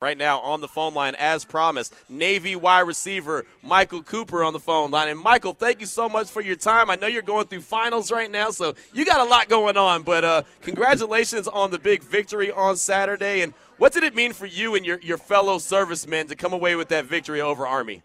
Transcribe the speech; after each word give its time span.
right 0.00 0.16
now 0.16 0.40
on 0.40 0.62
the 0.62 0.68
phone 0.68 0.94
line 0.94 1.14
as 1.18 1.44
promised. 1.44 1.94
Navy 2.08 2.56
wide 2.56 2.80
receiver 2.80 3.44
Michael 3.62 4.02
Cooper 4.02 4.42
on 4.42 4.54
the 4.54 4.58
phone 4.58 4.90
line. 4.90 5.08
And 5.08 5.20
Michael, 5.20 5.52
thank 5.52 5.80
you 5.80 5.86
so 5.86 6.08
much 6.08 6.30
for 6.30 6.40
your 6.40 6.56
time. 6.56 6.88
I 6.88 6.96
know 6.96 7.06
you're 7.06 7.20
going 7.20 7.48
through 7.48 7.60
finals 7.60 8.10
right 8.10 8.30
now, 8.30 8.50
so 8.50 8.74
you 8.94 9.04
got 9.04 9.20
a 9.20 9.28
lot 9.28 9.50
going 9.50 9.76
on. 9.76 10.02
But 10.02 10.24
uh, 10.24 10.42
congratulations 10.62 11.48
on 11.48 11.70
the 11.70 11.78
big 11.78 12.02
victory 12.02 12.50
on 12.50 12.78
Saturday. 12.78 13.42
And 13.42 13.52
what 13.76 13.92
did 13.92 14.02
it 14.02 14.14
mean 14.14 14.32
for 14.32 14.46
you 14.46 14.74
and 14.74 14.86
your, 14.86 14.98
your 15.00 15.18
fellow 15.18 15.58
servicemen 15.58 16.28
to 16.28 16.34
come 16.34 16.54
away 16.54 16.76
with 16.76 16.88
that 16.88 17.04
victory 17.04 17.42
over 17.42 17.66
Army? 17.66 18.02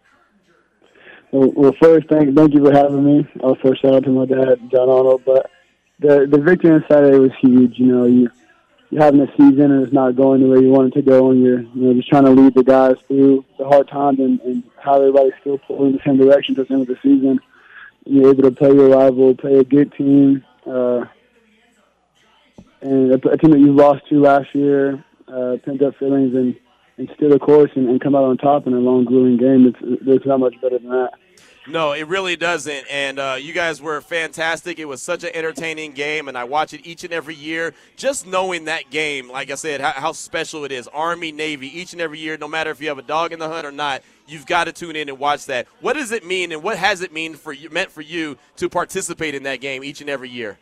Well, 1.32 1.50
well 1.56 1.72
first, 1.82 2.08
thank 2.10 2.36
thank 2.36 2.52
you 2.52 2.62
for 2.62 2.72
having 2.74 3.04
me. 3.04 3.26
Also, 3.42 3.72
shout 3.72 3.94
out 3.94 4.04
to 4.04 4.10
my 4.10 4.26
dad, 4.26 4.58
John 4.70 4.90
Arnold. 4.90 5.22
But 5.24 5.50
the 5.98 6.26
the 6.30 6.42
victory 6.42 6.72
on 6.72 6.84
Saturday 6.90 7.18
was 7.18 7.32
huge. 7.40 7.78
You 7.78 7.86
know, 7.86 8.06
you 8.06 8.30
you're 8.90 9.02
having 9.02 9.20
a 9.20 9.30
season 9.32 9.72
and 9.72 9.82
it's 9.82 9.92
not 9.92 10.16
going 10.16 10.40
the 10.42 10.48
way 10.48 10.60
you 10.60 10.70
want 10.70 10.94
it 10.94 11.00
to 11.00 11.02
go, 11.02 11.30
and 11.30 11.42
you're 11.42 11.60
you 11.60 11.70
know 11.74 11.94
just 11.94 12.08
trying 12.08 12.24
to 12.24 12.30
lead 12.30 12.54
the 12.54 12.62
guys 12.62 12.96
through 13.06 13.44
the 13.58 13.64
hard 13.64 13.88
times 13.88 14.18
and, 14.20 14.40
and 14.40 14.62
how 14.78 14.96
everybody's 14.96 15.32
still 15.40 15.58
pulling 15.58 15.92
in 15.92 15.92
the 15.96 16.02
same 16.04 16.16
direction 16.16 16.54
to 16.54 16.64
the 16.64 16.72
end 16.72 16.82
of 16.82 16.88
the 16.88 16.98
season. 17.02 17.40
You're 18.04 18.30
able 18.30 18.44
to 18.44 18.52
play 18.52 18.72
your 18.72 18.90
rival, 18.90 19.34
play 19.34 19.58
a 19.58 19.64
good 19.64 19.92
team, 19.94 20.44
uh, 20.64 21.04
and 22.80 23.12
a, 23.12 23.28
a 23.28 23.36
team 23.36 23.50
that 23.50 23.58
you 23.58 23.72
lost 23.72 24.08
to 24.08 24.20
last 24.20 24.54
year, 24.54 25.04
uh, 25.26 25.56
pent 25.64 25.82
up 25.82 25.96
feelings, 25.96 26.34
and 26.34 26.56
and 26.98 27.10
still 27.14 27.30
the 27.30 27.38
course 27.38 27.70
and, 27.74 27.88
and 27.88 28.00
come 28.00 28.14
out 28.14 28.24
on 28.24 28.36
top 28.36 28.66
in 28.66 28.72
a 28.72 28.78
long, 28.78 29.04
grueling 29.04 29.36
game. 29.36 29.66
It's, 29.66 30.04
there's 30.04 30.24
not 30.24 30.40
much 30.40 30.54
better 30.60 30.78
than 30.78 30.90
that. 30.90 31.12
No, 31.68 31.92
it 31.92 32.06
really 32.06 32.36
doesn't. 32.36 32.86
And 32.90 33.18
uh, 33.18 33.36
you 33.40 33.52
guys 33.52 33.82
were 33.82 34.00
fantastic. 34.00 34.78
It 34.78 34.84
was 34.84 35.02
such 35.02 35.24
an 35.24 35.30
entertaining 35.34 35.92
game, 35.92 36.28
and 36.28 36.38
I 36.38 36.44
watch 36.44 36.72
it 36.72 36.86
each 36.86 37.02
and 37.02 37.12
every 37.12 37.34
year. 37.34 37.74
Just 37.96 38.26
knowing 38.26 38.66
that 38.66 38.90
game, 38.90 39.28
like 39.28 39.50
I 39.50 39.56
said, 39.56 39.80
how, 39.80 39.90
how, 39.92 40.12
special 40.12 40.64
it 40.64 40.70
is. 40.70 40.86
Army, 40.88 41.32
Navy, 41.32 41.66
each 41.66 41.92
and 41.92 42.00
every 42.00 42.20
year, 42.20 42.36
no 42.36 42.46
matter 42.46 42.70
if 42.70 42.80
you 42.80 42.88
have 42.88 42.98
a 42.98 43.02
dog 43.02 43.32
in 43.32 43.40
the 43.40 43.48
hunt 43.48 43.66
or 43.66 43.72
not, 43.72 44.02
you've 44.28 44.46
got 44.46 44.64
to 44.64 44.72
tune 44.72 44.94
in 44.94 45.08
and 45.08 45.18
watch 45.18 45.46
that. 45.46 45.66
What 45.80 45.94
does 45.94 46.12
it 46.12 46.24
mean, 46.24 46.52
and 46.52 46.62
what 46.62 46.78
has 46.78 47.00
it 47.00 47.12
mean 47.12 47.34
for 47.34 47.52
you, 47.52 47.68
meant 47.70 47.90
for 47.90 48.02
you 48.02 48.38
to 48.56 48.68
participate 48.68 49.34
in 49.34 49.42
that 49.42 49.60
game 49.60 49.82
each 49.82 50.00
and 50.00 50.08
every 50.08 50.30
year? 50.30 50.58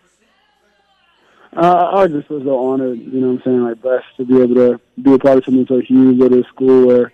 Uh, 1.54 1.90
I 1.94 2.06
just 2.08 2.28
was 2.30 2.42
so 2.44 2.58
honored, 2.58 2.98
you 2.98 3.20
know 3.20 3.28
what 3.28 3.34
I'm 3.34 3.42
saying, 3.44 3.62
like 3.62 3.82
blessed 3.82 4.06
to 4.16 4.24
be 4.24 4.40
able 4.40 4.54
to 4.54 4.80
be 5.00 5.12
a 5.12 5.18
part 5.18 5.38
of 5.38 5.44
something 5.44 5.66
so 5.68 5.80
huge, 5.80 6.18
to 6.18 6.40
a 6.40 6.44
school 6.44 6.86
where 6.86 7.12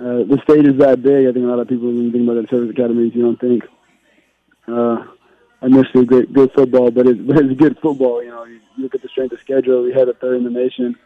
uh, 0.00 0.24
the 0.24 0.40
state 0.44 0.66
is 0.66 0.78
that 0.78 1.02
big. 1.02 1.26
I 1.26 1.32
think 1.32 1.44
a 1.44 1.48
lot 1.48 1.58
of 1.58 1.68
people, 1.68 1.88
when 1.88 2.04
you 2.04 2.10
think 2.10 2.24
about 2.26 2.40
the 2.40 2.48
service 2.48 2.70
academies, 2.70 3.14
you 3.14 3.20
don't 3.20 3.38
think 3.38 3.64
uh, 4.66 5.04
initially 5.60 6.06
great, 6.06 6.32
good 6.32 6.50
football, 6.52 6.90
but 6.90 7.06
it's, 7.06 7.20
but 7.26 7.36
it's 7.36 7.60
good 7.60 7.78
football. 7.80 8.22
You 8.22 8.30
know, 8.30 8.44
you 8.44 8.60
look 8.78 8.94
at 8.94 9.02
the 9.02 9.08
strength 9.08 9.32
of 9.32 9.40
schedule. 9.40 9.82
We 9.82 9.92
had 9.92 10.08
a 10.08 10.14
third 10.14 10.38
in 10.38 10.44
the 10.44 10.50
nation. 10.50 10.96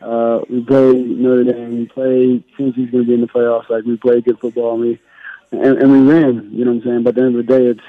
Uh, 0.00 0.40
we 0.48 0.64
play 0.64 0.92
Notre 0.94 1.44
Dame. 1.44 1.78
We 1.78 1.86
play 1.86 2.42
Tennessee's 2.56 2.90
going 2.90 3.04
to 3.04 3.08
be 3.08 3.14
in 3.14 3.20
the 3.20 3.26
playoffs. 3.26 3.68
Like 3.68 3.84
we 3.84 3.96
play 3.98 4.22
good 4.22 4.38
football, 4.38 4.74
and 4.74 4.80
we 4.80 5.00
and, 5.52 5.78
and 5.78 5.92
we 5.92 6.00
win. 6.02 6.50
You 6.52 6.64
know 6.64 6.72
what 6.72 6.82
I'm 6.82 6.88
saying? 6.88 7.02
But 7.02 7.10
at 7.10 7.14
the 7.16 7.22
end 7.22 7.38
of 7.38 7.46
the 7.46 7.52
day, 7.52 7.66
it's 7.66 7.84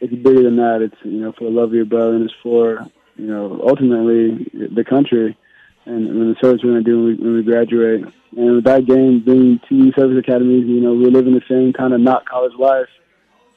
it's 0.00 0.22
bigger 0.22 0.42
than 0.42 0.56
that. 0.56 0.82
It's 0.82 0.96
you 1.04 1.20
know 1.20 1.32
for 1.32 1.44
the 1.44 1.50
love 1.50 1.70
of 1.70 1.74
your 1.74 1.86
brother, 1.86 2.16
and 2.16 2.24
it's 2.24 2.34
for 2.42 2.86
you 3.16 3.28
know 3.28 3.62
ultimately 3.66 4.50
the 4.52 4.84
country 4.84 5.38
and, 5.84 6.06
and 6.06 6.34
the 6.34 6.40
service 6.40 6.62
we're 6.62 6.72
going 6.72 6.84
to 6.84 6.90
do 6.90 6.96
when 6.98 7.06
we, 7.06 7.14
when 7.22 7.34
we 7.34 7.42
graduate. 7.42 8.04
And 8.36 8.56
with 8.56 8.64
that 8.64 8.86
game 8.86 9.22
being 9.24 9.60
two 9.68 9.92
service 9.92 10.18
academies, 10.18 10.66
you 10.66 10.80
know, 10.80 10.94
we're 10.94 11.10
living 11.10 11.34
the 11.34 11.42
same 11.48 11.72
kind 11.72 11.92
of 11.92 12.00
not 12.00 12.26
college 12.26 12.54
life. 12.58 12.88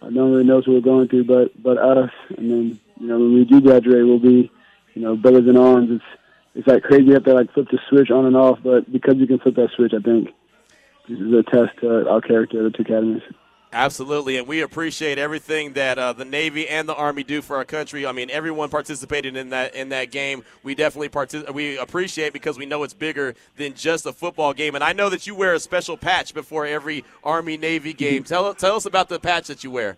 No 0.01 0.23
one 0.23 0.31
really 0.33 0.43
knows 0.43 0.67
what 0.67 0.75
we're 0.75 0.81
going 0.81 1.07
through, 1.07 1.23
but 1.23 1.61
but 1.61 1.77
us. 1.77 2.11
And 2.37 2.51
then 2.51 2.79
you 2.99 3.07
know, 3.07 3.17
when 3.17 3.33
we 3.33 3.45
do 3.45 3.59
graduate, 3.59 4.05
we'll 4.05 4.19
be, 4.19 4.51
you 4.93 5.01
know, 5.01 5.15
brothers 5.15 5.47
in 5.47 5.57
arms. 5.57 5.89
It's 5.91 6.21
it's 6.53 6.67
like 6.67 6.83
crazy. 6.83 7.05
You 7.05 7.13
have 7.13 7.23
to 7.25 7.33
like 7.33 7.51
flip 7.53 7.67
the 7.71 7.79
switch 7.89 8.11
on 8.11 8.25
and 8.25 8.35
off, 8.35 8.59
but 8.63 8.91
because 8.91 9.15
you 9.17 9.27
can 9.27 9.39
flip 9.39 9.55
that 9.55 9.71
switch, 9.75 9.93
I 9.93 10.01
think 10.01 10.29
this 11.09 11.19
is 11.19 11.33
a 11.33 11.43
test 11.43 11.79
to 11.81 12.07
our 12.09 12.21
character 12.21 12.63
the 12.63 12.69
two 12.69 12.83
academies. 12.83 13.23
Absolutely, 13.75 14.37
and 14.37 14.47
we 14.47 14.61
appreciate 14.61 15.17
everything 15.17 15.73
that 15.73 15.99
uh, 15.99 16.13
the 16.13 16.23
Navy 16.23 16.65
and 16.69 16.87
the 16.87 16.95
Army 16.95 17.23
do 17.23 17.41
for 17.41 17.57
our 17.57 17.65
country. 17.65 18.05
I 18.05 18.13
mean, 18.13 18.29
everyone 18.29 18.69
participated 18.69 19.35
in 19.35 19.49
that 19.49 19.75
in 19.75 19.89
that 19.89 20.11
game. 20.11 20.45
We 20.63 20.75
definitely 20.75 21.09
partic- 21.09 21.53
we 21.53 21.77
appreciate 21.77 22.31
because 22.31 22.57
we 22.57 22.65
know 22.65 22.83
it's 22.83 22.93
bigger 22.93 23.35
than 23.57 23.73
just 23.73 24.05
a 24.05 24.13
football 24.13 24.53
game. 24.53 24.75
And 24.75 24.83
I 24.83 24.93
know 24.93 25.09
that 25.09 25.27
you 25.27 25.35
wear 25.35 25.53
a 25.53 25.59
special 25.59 25.97
patch 25.97 26.33
before 26.33 26.65
every 26.65 27.03
Army 27.21 27.57
Navy 27.57 27.91
game. 27.91 28.23
tell 28.23 28.53
tell 28.53 28.77
us 28.77 28.85
about 28.85 29.09
the 29.09 29.19
patch 29.19 29.47
that 29.47 29.61
you 29.65 29.71
wear. 29.71 29.97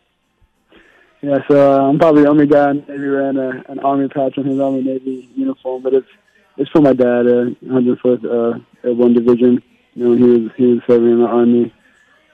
Yeah, 1.21 1.37
so 1.47 1.71
uh, 1.71 1.87
I'm 1.87 1.99
probably 1.99 2.23
the 2.23 2.29
only 2.29 2.47
guy 2.47 2.71
in 2.71 2.77
Navy 2.77 3.09
wearing 3.09 3.37
a, 3.37 3.63
an 3.71 3.77
Army 3.81 4.07
patch 4.07 4.39
on 4.39 4.45
his 4.45 4.59
Army 4.59 4.81
Navy 4.81 5.29
uniform, 5.35 5.83
but 5.83 5.93
it's 5.93 6.09
it's 6.57 6.71
for 6.71 6.81
my 6.81 6.93
dad, 6.93 7.27
uh, 7.27 7.53
104th 7.63 8.25
uh, 8.25 8.59
Airborne 8.83 9.13
Division. 9.13 9.61
You 9.93 10.03
know, 10.03 10.15
he 10.15 10.23
was 10.23 10.51
he 10.57 10.65
was 10.65 10.81
serving 10.87 11.11
in 11.11 11.19
the 11.19 11.27
Army 11.27 11.71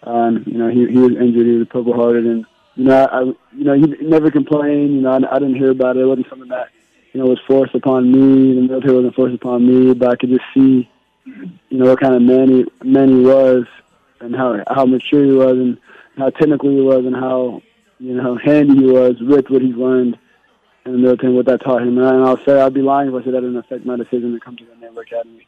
um, 0.05 0.43
you 0.45 0.57
know, 0.57 0.69
he 0.69 0.87
he 0.87 0.97
was 0.97 1.11
injured. 1.11 1.45
He 1.45 1.57
was 1.57 1.67
Purple 1.67 1.93
Hearted, 1.93 2.25
and 2.25 2.45
you 2.75 2.85
know, 2.85 3.07
I 3.11 3.21
you 3.55 3.63
know 3.63 3.73
he 3.73 3.87
never 4.05 4.31
complained. 4.31 4.95
You 4.95 5.01
know, 5.01 5.11
I, 5.11 5.35
I 5.35 5.39
didn't 5.39 5.55
hear 5.55 5.71
about 5.71 5.97
it. 5.97 6.01
It 6.01 6.05
wasn't 6.05 6.29
something 6.29 6.49
that 6.49 6.69
you 7.13 7.21
know 7.21 7.27
was 7.27 7.39
forced 7.47 7.75
upon 7.75 8.11
me. 8.11 8.55
The 8.55 8.61
military 8.67 8.95
wasn't 8.95 9.15
forced 9.15 9.35
upon 9.35 9.65
me, 9.65 9.93
but 9.93 10.09
I 10.09 10.15
could 10.15 10.29
just 10.29 10.45
see, 10.53 10.89
you 11.25 11.77
know, 11.77 11.85
what 11.85 12.01
kind 12.01 12.15
of 12.15 12.21
man 12.21 12.49
he 12.49 12.65
man 12.83 13.09
he 13.09 13.25
was, 13.25 13.65
and 14.19 14.35
how 14.35 14.63
how 14.67 14.85
mature 14.85 15.23
he 15.23 15.31
was, 15.31 15.57
and 15.57 15.77
how 16.17 16.29
technical 16.31 16.69
he 16.69 16.81
was, 16.81 17.05
and 17.05 17.15
how 17.15 17.61
you 17.99 18.15
know 18.15 18.37
handy 18.37 18.75
he 18.75 18.85
was 18.85 19.15
with 19.21 19.49
what 19.49 19.61
he's 19.61 19.75
learned 19.75 20.17
in 20.85 20.91
the 20.91 20.97
military, 20.97 21.29
and 21.29 21.37
what 21.37 21.45
that 21.45 21.61
taught 21.61 21.81
him. 21.81 21.97
And 21.97 22.25
I'll 22.25 22.43
say 22.43 22.59
I'd 22.59 22.73
be 22.73 22.81
lying 22.81 23.09
if 23.09 23.15
I 23.15 23.23
said 23.23 23.33
that 23.33 23.41
didn't 23.41 23.57
affect 23.57 23.85
my 23.85 23.95
decision 23.95 24.33
to 24.33 24.39
come 24.39 24.57
to 24.57 24.65
the 24.65 24.75
Naval 24.75 24.99
Academy. 24.99 25.47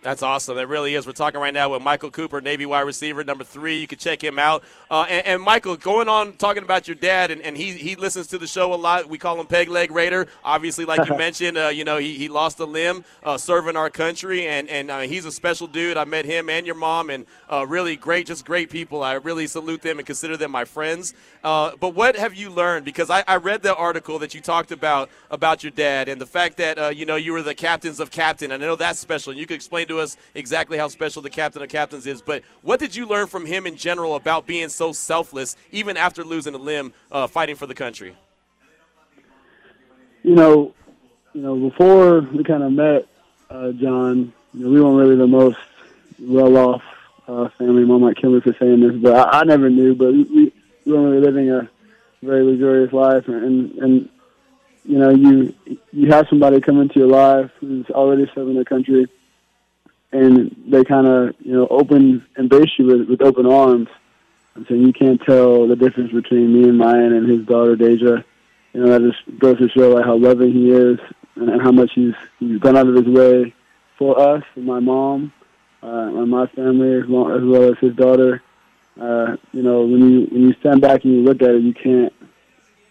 That's 0.00 0.22
awesome. 0.22 0.56
That 0.56 0.68
really 0.68 0.94
is. 0.94 1.08
We're 1.08 1.12
talking 1.12 1.40
right 1.40 1.52
now 1.52 1.70
with 1.70 1.82
Michael 1.82 2.12
Cooper, 2.12 2.40
Navy 2.40 2.64
wide 2.66 2.82
receiver, 2.82 3.24
number 3.24 3.42
three. 3.42 3.78
You 3.80 3.88
can 3.88 3.98
check 3.98 4.22
him 4.22 4.38
out. 4.38 4.62
Uh, 4.88 5.06
and, 5.08 5.26
and, 5.26 5.42
Michael, 5.42 5.76
going 5.76 6.08
on 6.08 6.34
talking 6.34 6.62
about 6.62 6.86
your 6.86 6.94
dad, 6.94 7.32
and, 7.32 7.42
and, 7.42 7.56
he 7.56 7.72
he 7.72 7.96
listens 7.96 8.28
to 8.28 8.38
the 8.38 8.46
show 8.46 8.72
a 8.72 8.76
lot. 8.76 9.08
We 9.08 9.18
call 9.18 9.40
him 9.40 9.48
Peg 9.48 9.68
Leg 9.68 9.90
Raider. 9.90 10.28
Obviously, 10.44 10.84
like 10.84 11.08
you 11.08 11.16
mentioned, 11.18 11.58
uh, 11.58 11.68
you 11.68 11.84
know 11.84 11.96
he, 11.96 12.14
he 12.14 12.28
lost 12.28 12.60
a 12.60 12.64
limb 12.64 13.04
uh, 13.24 13.36
serving 13.36 13.76
our 13.76 13.90
country, 13.90 14.46
and 14.46 14.68
and 14.68 14.88
uh, 14.88 15.00
he's 15.00 15.24
a 15.24 15.32
special 15.32 15.66
dude. 15.66 15.96
I 15.96 16.04
met 16.04 16.24
him 16.24 16.48
and 16.48 16.64
your 16.64 16.76
mom, 16.76 17.10
and 17.10 17.26
uh, 17.50 17.66
really 17.66 17.96
great, 17.96 18.28
just 18.28 18.44
great 18.44 18.70
people. 18.70 19.02
I 19.02 19.14
really 19.14 19.48
salute 19.48 19.82
them 19.82 19.98
and 19.98 20.06
consider 20.06 20.36
them 20.36 20.52
my 20.52 20.64
friends. 20.64 21.12
Uh, 21.42 21.72
but 21.80 21.96
what 21.96 22.14
have 22.14 22.34
you 22.34 22.50
learned? 22.50 22.84
Because 22.84 23.10
I, 23.10 23.24
I, 23.26 23.36
read 23.36 23.62
the 23.62 23.74
article 23.74 24.20
that 24.20 24.32
you 24.34 24.40
talked 24.40 24.70
about 24.70 25.10
about 25.30 25.64
your 25.64 25.72
dad 25.72 26.08
and 26.08 26.20
the 26.20 26.26
fact 26.26 26.56
that 26.58 26.96
you 26.96 27.04
know 27.04 27.16
you 27.16 27.32
were 27.32 27.42
the 27.42 27.54
captains 27.54 27.98
of 27.98 28.12
captain. 28.12 28.52
And 28.52 28.62
I 28.62 28.66
know 28.66 28.76
that's 28.76 29.00
special. 29.00 29.32
And 29.32 29.40
you 29.40 29.46
could 29.46 29.56
explain 29.56 29.87
to 29.88 30.00
us 30.00 30.16
exactly 30.34 30.78
how 30.78 30.88
special 30.88 31.22
the 31.22 31.30
captain 31.30 31.62
of 31.62 31.68
captains 31.68 32.06
is. 32.06 32.22
But 32.22 32.42
what 32.62 32.80
did 32.80 32.94
you 32.94 33.06
learn 33.06 33.26
from 33.26 33.46
him 33.46 33.66
in 33.66 33.76
general 33.76 34.14
about 34.14 34.46
being 34.46 34.68
so 34.68 34.92
selfless, 34.92 35.56
even 35.72 35.96
after 35.96 36.24
losing 36.24 36.54
a 36.54 36.58
limb, 36.58 36.92
uh, 37.10 37.26
fighting 37.26 37.56
for 37.56 37.66
the 37.66 37.74
country? 37.74 38.16
You 40.22 40.34
know, 40.34 40.74
you 41.32 41.42
know, 41.42 41.56
before 41.56 42.20
we 42.20 42.44
kind 42.44 42.62
of 42.62 42.72
met, 42.72 43.06
uh, 43.50 43.72
John, 43.72 44.32
you 44.52 44.64
know, 44.64 44.70
we 44.70 44.80
weren't 44.80 44.96
really 44.96 45.16
the 45.16 45.26
most 45.26 45.58
well-off 46.18 46.82
uh, 47.26 47.48
family. 47.58 47.84
Mom 47.84 48.02
might 48.02 48.16
kill 48.16 48.30
me 48.30 48.40
for 48.40 48.54
saying 48.58 48.80
this, 48.80 48.96
but 49.00 49.14
I, 49.14 49.40
I 49.40 49.44
never 49.44 49.70
knew. 49.70 49.94
But 49.94 50.12
we, 50.12 50.22
we, 50.24 50.52
we 50.84 50.92
weren't 50.92 51.12
really 51.12 51.24
living 51.24 51.50
a 51.50 51.68
very 52.22 52.44
luxurious 52.44 52.92
life, 52.92 53.28
and 53.28 53.72
and 53.78 54.08
you 54.84 54.98
know, 54.98 55.10
you 55.10 55.54
you 55.92 56.10
have 56.10 56.26
somebody 56.28 56.60
come 56.60 56.80
into 56.80 56.98
your 56.98 57.08
life 57.08 57.50
who's 57.60 57.86
already 57.90 58.30
serving 58.34 58.56
the 58.56 58.64
country 58.64 59.06
and 60.12 60.54
they 60.66 60.84
kind 60.84 61.06
of 61.06 61.34
you 61.40 61.52
know 61.52 61.66
open 61.70 62.26
embrace 62.36 62.70
you 62.78 62.86
with, 62.86 63.08
with 63.08 63.22
open 63.22 63.46
arms. 63.46 63.88
And 64.54 64.66
so 64.66 64.74
you 64.74 64.92
can't 64.92 65.20
tell 65.22 65.68
the 65.68 65.76
difference 65.76 66.12
between 66.12 66.52
me 66.52 66.68
and 66.68 66.78
Mayan 66.78 67.12
and 67.12 67.28
his 67.28 67.46
daughter 67.46 67.76
Deja. 67.76 68.24
You 68.72 68.84
know 68.84 68.98
that 68.98 69.10
just 69.10 69.38
goes 69.38 69.58
to 69.58 69.68
show 69.68 69.90
like 69.90 70.04
how 70.04 70.16
loving 70.16 70.52
he 70.52 70.70
is 70.70 70.98
and, 71.36 71.60
how 71.60 71.72
much 71.72 71.92
he's 71.94 72.14
he's 72.38 72.58
gone 72.58 72.76
out 72.76 72.88
of 72.88 72.94
his 72.94 73.06
way 73.06 73.54
for 73.98 74.18
us, 74.18 74.42
for 74.54 74.60
my 74.60 74.80
mom, 74.80 75.32
uh, 75.82 75.86
and 75.86 76.30
my 76.30 76.46
family, 76.48 76.94
as 76.94 77.08
well, 77.08 77.36
as 77.36 77.42
well 77.42 77.64
as 77.64 77.78
his 77.80 77.94
daughter. 77.96 78.42
Uh, 79.00 79.36
you 79.52 79.62
know, 79.62 79.82
when 79.82 80.10
you 80.10 80.26
when 80.30 80.42
you 80.42 80.54
stand 80.60 80.80
back 80.80 81.04
and 81.04 81.14
you 81.14 81.20
look 81.20 81.42
at 81.42 81.50
it, 81.50 81.62
you 81.62 81.74
can't 81.74 82.12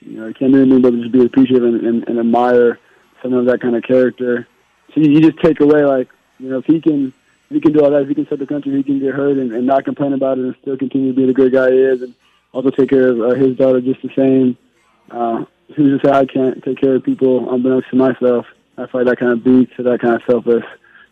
you 0.01 0.19
know 0.19 0.27
you 0.27 0.33
can't 0.33 0.53
do 0.53 0.61
anything 0.61 0.81
but 0.81 0.93
just 0.93 1.11
be 1.11 1.25
appreciative 1.25 1.63
and, 1.63 1.81
and, 1.81 2.07
and 2.07 2.19
admire 2.19 2.79
someone 3.21 3.41
of 3.41 3.47
that 3.47 3.61
kind 3.61 3.75
of 3.75 3.83
character. 3.83 4.47
So 4.93 5.01
you, 5.01 5.11
you 5.11 5.21
just 5.21 5.39
take 5.39 5.59
away 5.59 5.83
like 5.83 6.07
you 6.39 6.49
know, 6.49 6.59
if 6.59 6.65
he 6.65 6.79
can 6.79 7.13
he 7.49 7.61
can 7.61 7.73
do 7.73 7.83
all 7.83 7.91
that, 7.91 8.07
he 8.07 8.15
can 8.15 8.27
set 8.27 8.39
the 8.39 8.45
country, 8.45 8.75
he 8.75 8.83
can 8.83 8.99
get 8.99 9.13
hurt 9.13 9.37
and, 9.37 9.51
and 9.51 9.65
not 9.65 9.85
complain 9.85 10.13
about 10.13 10.37
it 10.37 10.45
and 10.45 10.55
still 10.61 10.77
continue 10.77 11.13
to 11.13 11.15
be 11.15 11.25
the 11.25 11.33
great 11.33 11.53
guy 11.53 11.71
he 11.71 11.77
is, 11.77 12.01
and 12.01 12.13
also 12.51 12.69
take 12.69 12.89
care 12.89 13.09
of 13.09 13.21
uh, 13.21 13.35
his 13.35 13.55
daughter 13.57 13.81
just 13.81 14.01
the 14.01 14.09
same. 14.15 14.57
Uh, 15.09 15.45
who's 15.75 15.99
to 16.01 16.07
say 16.07 16.11
I 16.11 16.25
can't 16.25 16.63
take 16.63 16.79
care 16.79 16.95
of 16.95 17.03
people 17.03 17.53
unbeknownst 17.53 17.89
to 17.89 17.95
myself? 17.95 18.45
I 18.77 18.81
like 18.81 19.05
that 19.05 19.17
kind 19.19 19.31
of 19.31 19.43
beats 19.43 19.75
to 19.77 19.83
that 19.83 20.01
kind 20.01 20.15
of 20.15 20.21
selfless 20.29 20.63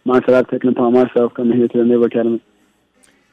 mindset 0.06 0.34
I've 0.34 0.50
taken 0.50 0.70
upon 0.70 0.94
myself 0.94 1.34
coming 1.34 1.58
here 1.58 1.68
to 1.68 1.78
the 1.78 1.84
Naval 1.84 2.06
Academy. 2.06 2.42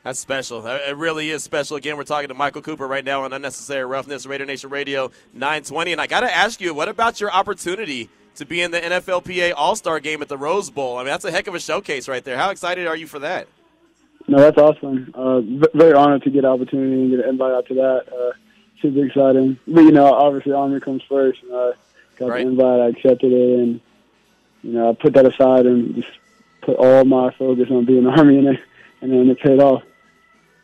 That's 0.05 0.19
special. 0.19 0.67
It 0.67 0.97
really 0.97 1.31
is 1.31 1.45
special. 1.45 1.77
Again, 1.77 1.97
we're 1.97 2.05
talking 2.05 2.29
to 2.29 2.35
Michael 2.35 2.63
Cooper 2.63 2.89
right 2.89 3.05
now 3.05 3.23
on 3.23 3.33
Unnecessary 3.33 3.85
Roughness, 3.85 4.27
Raider 4.27 4.45
Nation 4.45 4.71
Radio 4.71 5.13
920. 5.33 5.93
And 5.93 6.01
I 6.01 6.09
got 6.09 6.21
to 6.21 6.35
ask 6.35 6.61
you, 6.61 6.75
what 6.75 6.89
about 6.89 7.21
your 7.21 7.31
opportunity 7.31 8.11
to 8.37 8.45
be 8.47 8.61
in 8.63 8.71
the 8.71 8.81
NFLPA 8.81 9.53
All 9.57 9.77
Star 9.77 10.01
game 10.01 10.23
at 10.23 10.29
the 10.29 10.39
Rose 10.39 10.71
Bowl. 10.71 10.97
I 10.97 11.01
mean, 11.01 11.09
that's 11.09 11.25
a 11.25 11.31
heck 11.31 11.47
of 11.47 11.55
a 11.55 11.61
showcase 11.61 12.09
right 12.09 12.25
there. 12.25 12.37
How 12.37 12.51
excited 12.51 12.87
are 12.87 12.97
you 12.97 13.07
for 13.07 13.19
that? 13.21 13.47
No, 14.29 14.39
that's 14.39 14.57
awesome. 14.59 15.11
Uh, 15.15 15.41
very 15.77 15.93
honored 15.95 16.23
to 16.23 16.31
get 16.31 16.45
an 16.45 16.51
opportunity 16.51 16.93
and 16.93 17.11
get 17.11 17.21
an 17.21 17.29
invite 17.29 17.53
out 17.53 17.67
to 17.67 17.75
that. 17.75 18.05
Uh, 18.13 18.33
super 18.81 19.05
exciting. 19.05 19.59
But, 19.67 19.81
you 19.83 19.93
know, 19.93 20.13
obviously 20.13 20.53
Army 20.53 20.81
comes 20.81 21.03
first. 21.09 21.43
And 21.43 21.53
I 21.55 21.73
got 22.19 22.29
Right. 22.29 22.45
the 22.45 22.51
invite, 22.51 22.81
I 22.81 22.87
accepted 22.89 23.33
it, 23.33 23.59
and, 23.59 23.81
you 24.63 24.73
know, 24.73 24.91
I 24.91 24.95
put 24.95 25.15
that 25.15 25.27
aside 25.27 25.67
and 25.67 25.95
just 25.97 26.09
put 26.61 26.77
all 26.77 27.05
my 27.05 27.31
focus 27.33 27.69
on 27.71 27.85
being 27.85 28.07
Army, 28.07 28.39
and, 28.39 28.49
it, 28.49 28.61
and 29.01 29.13
then 29.13 29.29
it 29.29 29.41
paid 29.41 29.59
off. 29.61 29.83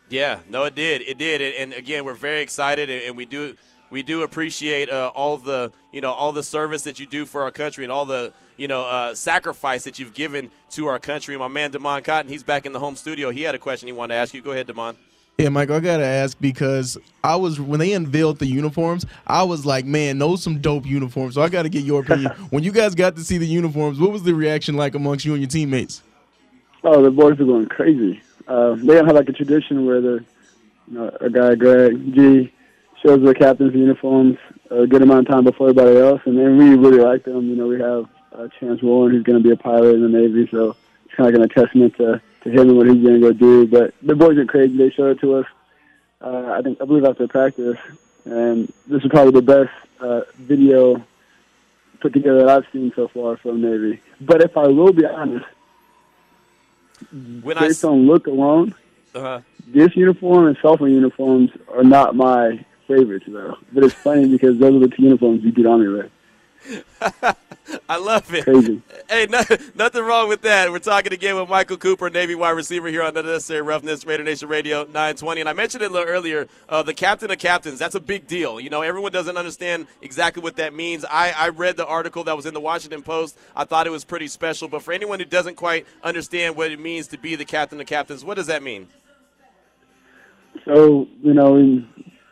Yeah, 0.09 0.39
no, 0.49 0.63
it 0.63 0.73
did. 0.73 1.01
It 1.01 1.17
did. 1.17 1.41
And, 1.41 1.53
and 1.55 1.73
again, 1.73 2.05
we're 2.05 2.13
very 2.13 2.41
excited, 2.41 2.89
and, 2.89 3.03
and 3.03 3.17
we 3.17 3.25
do 3.25 3.55
we 3.89 4.03
do 4.03 4.23
appreciate 4.23 4.89
uh, 4.89 5.11
all 5.15 5.37
the 5.37 5.71
you 5.91 6.01
know 6.01 6.11
all 6.11 6.31
the 6.31 6.43
service 6.43 6.83
that 6.83 6.99
you 6.99 7.05
do 7.05 7.25
for 7.25 7.43
our 7.43 7.51
country 7.51 7.83
and 7.83 7.91
all 7.91 8.05
the 8.05 8.33
you 8.57 8.67
know 8.67 8.83
uh, 8.83 9.15
sacrifice 9.15 9.83
that 9.83 9.99
you've 9.99 10.13
given 10.13 10.51
to 10.71 10.87
our 10.87 10.99
country. 10.99 11.37
My 11.37 11.47
man 11.47 11.71
Damon 11.71 12.03
Cotton, 12.03 12.29
he's 12.29 12.43
back 12.43 12.65
in 12.65 12.73
the 12.73 12.79
home 12.79 12.95
studio. 12.95 13.31
He 13.31 13.43
had 13.43 13.55
a 13.55 13.59
question 13.59 13.87
he 13.87 13.93
wanted 13.93 14.13
to 14.13 14.19
ask 14.19 14.33
you. 14.33 14.41
Go 14.41 14.51
ahead, 14.51 14.67
Damon. 14.67 14.95
Yeah, 15.37 15.47
Michael, 15.47 15.77
I 15.77 15.79
gotta 15.79 16.05
ask 16.05 16.37
because 16.41 16.97
I 17.23 17.37
was 17.37 17.61
when 17.61 17.79
they 17.79 17.93
unveiled 17.93 18.39
the 18.39 18.45
uniforms, 18.45 19.05
I 19.25 19.43
was 19.43 19.65
like, 19.65 19.85
man, 19.85 20.19
those 20.19 20.43
some 20.43 20.59
dope 20.59 20.85
uniforms. 20.85 21.35
So 21.35 21.41
I 21.41 21.47
gotta 21.47 21.69
get 21.69 21.85
your 21.85 22.01
opinion. 22.01 22.31
when 22.49 22.63
you 22.63 22.73
guys 22.73 22.93
got 22.93 23.15
to 23.15 23.23
see 23.23 23.37
the 23.37 23.47
uniforms, 23.47 24.01
what 24.01 24.11
was 24.11 24.23
the 24.23 24.33
reaction 24.33 24.75
like 24.75 24.95
amongst 24.95 25.23
you 25.23 25.31
and 25.31 25.41
your 25.41 25.49
teammates? 25.49 26.03
Oh, 26.83 27.01
the 27.01 27.09
boys 27.09 27.39
are 27.39 27.45
going 27.45 27.67
crazy. 27.67 28.21
Uh, 28.49 28.75
they 28.75 28.95
have 28.95 29.07
like 29.07 29.29
a 29.29 29.33
tradition 29.33 29.85
where 29.85 30.01
the, 30.01 30.25
you 30.87 30.93
know, 30.97 31.17
a 31.21 31.29
guy, 31.29 31.55
Greg 31.55 32.13
G, 32.13 32.53
shows 33.01 33.21
the 33.21 33.33
captain's 33.33 33.73
uniforms 33.73 34.37
a 34.69 34.85
good 34.85 35.01
amount 35.01 35.21
of 35.21 35.27
time 35.27 35.43
before 35.43 35.69
everybody 35.69 35.97
else, 35.97 36.21
and 36.25 36.37
then 36.37 36.57
we 36.57 36.75
really 36.75 36.99
like 36.99 37.23
them. 37.23 37.49
You 37.49 37.55
know, 37.55 37.67
we 37.67 37.79
have 37.79 38.07
uh, 38.33 38.47
Chance 38.59 38.81
Warren, 38.81 39.11
who's 39.11 39.23
going 39.23 39.41
to 39.41 39.43
be 39.43 39.51
a 39.51 39.57
pilot 39.57 39.95
in 39.95 40.01
the 40.01 40.09
Navy, 40.09 40.47
so 40.51 40.75
it's 41.05 41.15
kind 41.15 41.35
of 41.35 41.41
a 41.41 41.47
testament 41.47 41.95
to, 41.97 42.21
to 42.41 42.49
him 42.49 42.69
and 42.69 42.77
what 42.77 42.87
he's 42.87 43.03
going 43.03 43.19
to 43.19 43.19
go 43.19 43.33
do. 43.33 43.67
But 43.67 43.93
the 44.01 44.15
boys 44.15 44.37
are 44.37 44.45
crazy. 44.45 44.77
They 44.77 44.91
showed 44.91 45.17
it 45.17 45.21
to 45.21 45.35
us. 45.35 45.45
Uh, 46.21 46.51
I 46.57 46.61
think 46.61 46.81
I 46.81 46.85
believe 46.85 47.05
after 47.05 47.27
practice, 47.27 47.77
and 48.25 48.71
this 48.87 49.03
is 49.03 49.09
probably 49.09 49.31
the 49.31 49.41
best 49.41 49.71
uh, 49.99 50.21
video 50.37 51.01
put 52.01 52.13
together 52.13 52.39
that 52.39 52.49
I've 52.49 52.65
seen 52.71 52.91
so 52.95 53.07
far 53.07 53.37
from 53.37 53.61
Navy. 53.61 54.01
But 54.21 54.41
if 54.41 54.55
I 54.57 54.67
will 54.67 54.93
be 54.93 55.05
honest, 55.05 55.45
When 57.41 57.57
I 57.57 57.61
based 57.61 57.83
on 57.85 58.05
look 58.05 58.27
alone, 58.27 58.75
uh, 59.15 59.41
this 59.67 59.95
uniform 59.95 60.47
and 60.47 60.57
sophomore 60.61 60.89
uniforms 60.89 61.51
are 61.73 61.83
not 61.83 62.15
my 62.15 62.63
favorites 62.89 63.25
though. 63.27 63.55
But 63.71 63.83
it's 63.85 63.93
funny 63.93 64.27
because 64.27 64.57
those 64.57 64.75
are 64.75 64.79
the 64.79 64.89
two 64.89 65.03
uniforms 65.03 65.43
you 65.43 65.51
get 65.51 65.65
on 65.65 65.81
me 65.81 65.87
with. 65.87 66.11
I 67.87 67.97
love 67.97 68.33
it. 68.33 68.43
Crazy. 68.43 68.81
Hey, 69.07 69.27
no, 69.29 69.41
nothing 69.75 70.03
wrong 70.03 70.27
with 70.27 70.41
that. 70.41 70.71
We're 70.71 70.79
talking 70.79 71.13
again 71.13 71.35
with 71.35 71.47
Michael 71.49 71.77
Cooper, 71.77 72.09
Navy 72.09 72.35
wide 72.35 72.51
receiver 72.51 72.87
here 72.87 73.03
on 73.03 73.13
the 73.13 73.23
Necessary 73.23 73.61
Roughness, 73.61 74.05
Raider 74.05 74.23
Nation 74.23 74.49
Radio 74.49 74.83
920. 74.83 75.41
And 75.41 75.49
I 75.49 75.53
mentioned 75.53 75.83
it 75.83 75.91
a 75.91 75.93
little 75.93 76.07
earlier, 76.07 76.47
uh, 76.67 76.83
the 76.83 76.93
captain 76.93 77.31
of 77.31 77.37
captains, 77.37 77.79
that's 77.79 77.95
a 77.95 77.99
big 77.99 78.27
deal. 78.27 78.59
You 78.59 78.69
know, 78.69 78.81
everyone 78.81 79.11
doesn't 79.11 79.37
understand 79.37 79.87
exactly 80.01 80.41
what 80.43 80.55
that 80.57 80.73
means. 80.73 81.05
I, 81.05 81.31
I 81.31 81.49
read 81.49 81.77
the 81.77 81.85
article 81.85 82.23
that 82.25 82.35
was 82.35 82.45
in 82.45 82.53
the 82.53 82.59
Washington 82.59 83.03
Post. 83.03 83.37
I 83.55 83.65
thought 83.65 83.87
it 83.87 83.91
was 83.91 84.03
pretty 84.03 84.27
special. 84.27 84.67
But 84.67 84.81
for 84.81 84.91
anyone 84.91 85.19
who 85.19 85.25
doesn't 85.25 85.55
quite 85.55 85.85
understand 86.03 86.55
what 86.55 86.71
it 86.71 86.79
means 86.79 87.07
to 87.09 87.17
be 87.17 87.35
the 87.35 87.45
captain 87.45 87.79
of 87.79 87.87
captains, 87.87 88.25
what 88.25 88.35
does 88.35 88.47
that 88.47 88.63
mean? 88.63 88.87
So 90.65 91.07
you 91.21 91.33
know, 91.33 91.53
when, 91.53 91.87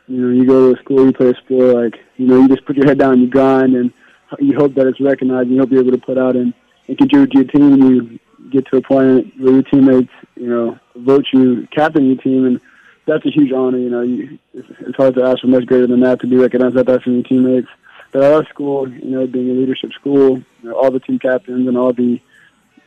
you 0.07 0.17
know, 0.17 0.29
you 0.33 0.45
go 0.45 0.73
to 0.73 0.79
a 0.79 0.83
school, 0.83 1.05
you 1.05 1.13
play 1.13 1.29
a 1.29 1.35
sport. 1.35 1.75
Like 1.75 1.99
you 2.15 2.27
know, 2.27 2.41
you 2.41 2.47
just 2.47 2.65
put 2.65 2.77
your 2.77 2.85
head 2.85 2.97
down 2.97 3.19
you 3.19 3.27
grind, 3.27 3.75
and 3.75 3.91
you 4.39 4.55
hope 4.55 4.73
that 4.75 4.87
it's 4.87 5.01
recognized. 5.01 5.47
and 5.47 5.55
You 5.55 5.61
hope 5.61 5.71
you're 5.71 5.81
able 5.81 5.91
to 5.91 5.97
put 5.97 6.17
out 6.17 6.35
and, 6.35 6.53
and 6.87 6.97
contribute 6.97 7.31
to 7.31 7.37
your 7.39 7.47
team. 7.47 7.73
And 7.73 7.83
you 7.83 8.19
get 8.49 8.65
to 8.67 8.77
a 8.77 8.81
point 8.81 9.33
where 9.39 9.53
your 9.53 9.63
teammates, 9.63 10.11
you 10.35 10.47
know, 10.47 10.79
vote 10.95 11.25
you 11.33 11.67
captain 11.71 12.07
your 12.07 12.17
team, 12.17 12.45
and 12.45 12.61
that's 13.05 13.25
a 13.25 13.29
huge 13.29 13.51
honor. 13.51 13.77
You 13.77 13.89
know, 13.89 14.01
you, 14.01 14.39
it's, 14.53 14.95
hard 14.95 15.15
to 15.15 15.23
ask 15.23 15.41
for 15.41 15.47
much 15.47 15.65
greater 15.65 15.87
than 15.87 15.99
that 16.01 16.21
to 16.21 16.27
be 16.27 16.37
recognized 16.37 16.75
like 16.75 16.85
that 16.85 17.03
from 17.03 17.15
your 17.15 17.23
teammates. 17.23 17.69
But 18.11 18.23
at 18.23 18.33
our 18.33 18.45
school, 18.45 18.89
you 18.89 19.11
know, 19.11 19.27
being 19.27 19.49
a 19.49 19.53
leadership 19.53 19.91
school, 19.91 20.37
you 20.37 20.69
know, 20.69 20.75
all 20.75 20.91
the 20.91 21.01
team 21.01 21.19
captains 21.19 21.67
and 21.67 21.77
all 21.77 21.91
the, 21.91 22.21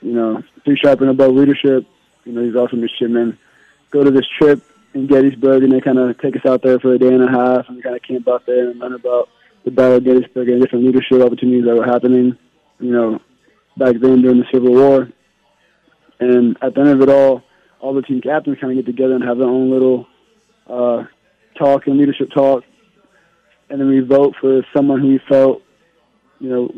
you 0.00 0.12
know, 0.12 0.43
three 0.64 0.78
sharp 0.78 1.02
and 1.02 1.11
above 1.11 1.34
leadership, 1.34 1.87
you 2.25 2.32
know, 2.32 2.43
these 2.43 2.56
awesome 2.56 2.81
midshipmen 2.81 3.38
go 3.90 4.02
to 4.02 4.11
this 4.11 4.26
trip 4.38 4.62
in 4.94 5.06
Gettysburg, 5.06 5.62
and 5.62 5.72
they 5.72 5.81
kind 5.81 5.98
of 5.98 6.19
take 6.19 6.37
us 6.37 6.46
out 6.46 6.62
there 6.62 6.78
for 6.78 6.94
a 6.94 6.98
day 6.98 7.08
and 7.08 7.22
a 7.22 7.31
half, 7.31 7.66
and 7.69 7.76
we 7.76 7.82
kind 7.82 7.96
of 7.96 8.02
camp 8.02 8.28
out 8.28 8.44
there 8.46 8.70
and 8.70 8.81
learn 8.81 8.94
about 8.94 9.28
the 9.64 9.70
Battle 9.70 9.96
of 9.96 10.04
Gettysburg 10.04 10.48
and 10.48 10.60
different 10.60 10.84
leadership 10.84 11.22
opportunities 11.22 11.64
that 11.64 11.76
were 11.76 11.84
happening, 11.84 12.37
you 12.78 12.92
know, 12.92 13.20
back 13.76 13.96
then 14.00 14.22
during 14.22 14.38
the 14.38 14.46
Civil 14.52 14.72
War. 14.72 15.08
And 16.19 16.56
at 16.60 16.75
the 16.75 16.81
end 16.81 16.90
of 16.90 17.02
it 17.02 17.08
all, 17.08 17.42
all 17.78 17.94
the 17.94 18.02
team 18.02 18.20
captains 18.20 18.58
kind 18.60 18.76
of 18.76 18.84
get 18.84 18.90
together 18.90 19.14
and 19.14 19.25
have 19.25 19.38
their 19.38 19.48
own 19.48 19.70
little 19.70 20.06
uh, 20.66 21.04
talk 21.58 21.87
and 21.87 21.98
leadership 21.98 22.31
talk, 22.34 22.64
and 23.69 23.81
then 23.81 23.88
we 23.88 24.00
vote 24.00 24.34
for 24.40 24.62
someone 24.75 25.00
who 25.00 25.08
we 25.08 25.20
felt, 25.28 25.62
you 26.40 26.48
know, 26.48 26.75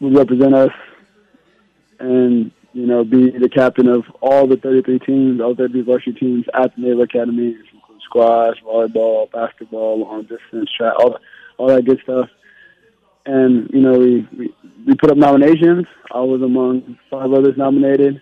would 0.00 0.16
represent 0.16 0.54
us 0.54 0.72
and 1.98 2.52
you 2.76 2.86
know, 2.86 3.04
be 3.04 3.30
the 3.30 3.48
captain 3.48 3.88
of 3.88 4.04
all 4.20 4.46
the 4.46 4.58
33 4.58 4.98
teams, 4.98 5.40
all 5.40 5.56
33 5.56 5.80
varsity 5.80 6.12
teams 6.12 6.44
at 6.52 6.76
the 6.76 6.82
Naval 6.82 7.04
Academy, 7.04 7.56
which 7.56 7.72
includes 7.72 8.04
squash, 8.04 8.56
volleyball, 8.62 9.32
basketball, 9.32 10.00
long 10.00 10.22
distance, 10.24 10.70
track, 10.76 10.92
all, 10.98 11.16
all 11.56 11.68
that 11.68 11.86
good 11.86 11.98
stuff. 12.02 12.28
And, 13.24 13.70
you 13.72 13.80
know, 13.80 13.98
we, 13.98 14.28
we, 14.38 14.54
we 14.86 14.94
put 14.94 15.10
up 15.10 15.16
nominations. 15.16 15.86
I 16.12 16.20
was 16.20 16.42
among 16.42 16.98
five 17.10 17.32
others 17.32 17.54
nominated. 17.56 18.20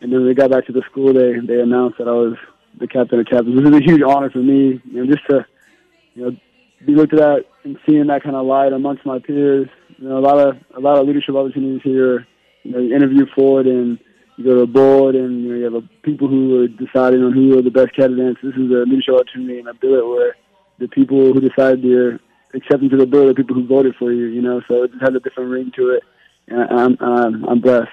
And 0.00 0.10
then 0.10 0.24
we 0.24 0.32
got 0.32 0.50
back 0.50 0.64
to 0.68 0.72
the 0.72 0.82
school, 0.90 1.12
they, 1.12 1.34
they 1.46 1.60
announced 1.60 1.98
that 1.98 2.08
I 2.08 2.12
was 2.12 2.38
the 2.80 2.88
captain 2.88 3.20
of 3.20 3.26
captains. 3.26 3.54
This 3.54 3.68
is 3.68 3.76
a 3.76 3.84
huge 3.84 4.00
honor 4.00 4.30
for 4.30 4.38
me, 4.38 4.80
you 4.82 5.04
know, 5.04 5.12
just 5.12 5.26
to, 5.28 5.44
you 6.14 6.22
know, 6.22 6.36
be 6.86 6.94
looked 6.94 7.12
at 7.12 7.44
and 7.64 7.76
seeing 7.86 8.06
that 8.06 8.22
kind 8.22 8.34
of 8.34 8.46
light 8.46 8.72
amongst 8.72 9.04
my 9.04 9.18
peers. 9.18 9.68
You 9.98 10.08
know, 10.08 10.16
a 10.16 10.24
lot 10.24 10.38
of, 10.38 10.56
a 10.74 10.80
lot 10.80 10.98
of 10.98 11.06
leadership 11.06 11.34
opportunities 11.34 11.82
here 11.84 12.26
you 12.62 12.72
know, 12.72 12.78
you 12.78 12.94
interview 12.94 13.26
for 13.34 13.60
it 13.60 13.66
and 13.66 13.98
you 14.36 14.44
go 14.44 14.54
to 14.54 14.62
a 14.62 14.66
board 14.66 15.14
and 15.14 15.42
you, 15.42 15.50
know, 15.50 15.56
you 15.56 15.64
have 15.64 15.74
a, 15.74 15.82
people 16.02 16.28
who 16.28 16.62
are 16.62 16.68
deciding 16.68 17.22
on 17.22 17.32
who 17.32 17.58
are 17.58 17.62
the 17.62 17.70
best 17.70 17.94
candidates. 17.94 18.40
This 18.42 18.54
is 18.54 18.70
a 18.70 18.84
leadership 18.88 19.14
opportunity 19.14 19.58
and 19.58 19.68
a 19.68 19.74
billet 19.74 20.06
where 20.06 20.36
the 20.78 20.88
people 20.88 21.32
who 21.32 21.40
decide 21.40 21.80
you're 21.80 22.20
accepting 22.54 22.90
to 22.90 22.96
the 22.96 23.06
bill 23.06 23.24
are 23.24 23.28
the 23.28 23.34
people 23.34 23.54
who 23.54 23.66
voted 23.66 23.94
for 23.98 24.12
you, 24.12 24.26
you 24.26 24.42
know, 24.42 24.60
so 24.66 24.84
it 24.84 24.92
just 24.92 25.02
has 25.02 25.14
a 25.14 25.20
different 25.20 25.50
ring 25.50 25.70
to 25.76 25.90
it. 25.90 26.02
And 26.48 26.80
I'm, 26.80 26.96
I'm, 27.00 27.44
I'm 27.44 27.60
blessed. 27.60 27.90